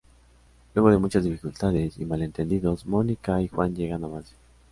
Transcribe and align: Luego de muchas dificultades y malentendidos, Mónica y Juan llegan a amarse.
Luego 0.73 0.89
de 0.89 0.97
muchas 0.97 1.23
dificultades 1.25 1.99
y 1.99 2.05
malentendidos, 2.05 2.87
Mónica 2.87 3.39
y 3.39 3.47
Juan 3.49 3.75
llegan 3.75 4.03
a 4.03 4.07
amarse. 4.07 4.33